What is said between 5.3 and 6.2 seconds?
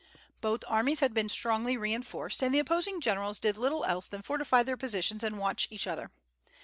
watch each other.